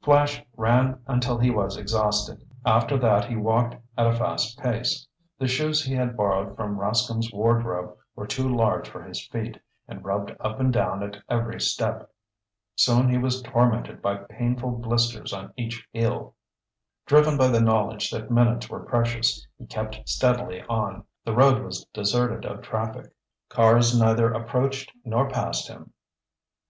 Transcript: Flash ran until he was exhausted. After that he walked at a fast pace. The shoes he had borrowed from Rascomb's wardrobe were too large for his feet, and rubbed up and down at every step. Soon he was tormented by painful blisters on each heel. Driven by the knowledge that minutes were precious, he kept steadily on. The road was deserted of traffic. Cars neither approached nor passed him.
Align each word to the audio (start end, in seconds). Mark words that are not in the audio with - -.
Flash 0.00 0.42
ran 0.56 1.02
until 1.06 1.36
he 1.36 1.50
was 1.50 1.76
exhausted. 1.76 2.42
After 2.64 2.96
that 2.96 3.26
he 3.26 3.36
walked 3.36 3.74
at 3.98 4.06
a 4.06 4.16
fast 4.16 4.58
pace. 4.58 5.06
The 5.38 5.46
shoes 5.46 5.84
he 5.84 5.92
had 5.92 6.16
borrowed 6.16 6.56
from 6.56 6.78
Rascomb's 6.78 7.30
wardrobe 7.34 7.94
were 8.16 8.26
too 8.26 8.48
large 8.48 8.88
for 8.88 9.02
his 9.02 9.26
feet, 9.28 9.60
and 9.86 10.02
rubbed 10.02 10.32
up 10.40 10.58
and 10.58 10.72
down 10.72 11.02
at 11.02 11.18
every 11.28 11.60
step. 11.60 12.10
Soon 12.76 13.10
he 13.10 13.18
was 13.18 13.42
tormented 13.42 14.00
by 14.00 14.16
painful 14.16 14.70
blisters 14.70 15.34
on 15.34 15.52
each 15.58 15.86
heel. 15.92 16.34
Driven 17.04 17.36
by 17.36 17.48
the 17.48 17.60
knowledge 17.60 18.10
that 18.10 18.30
minutes 18.30 18.70
were 18.70 18.86
precious, 18.86 19.46
he 19.58 19.66
kept 19.66 20.08
steadily 20.08 20.62
on. 20.62 21.04
The 21.26 21.34
road 21.36 21.62
was 21.62 21.84
deserted 21.92 22.46
of 22.46 22.62
traffic. 22.62 23.14
Cars 23.50 23.94
neither 24.00 24.32
approached 24.32 24.90
nor 25.04 25.28
passed 25.28 25.68
him. 25.68 25.92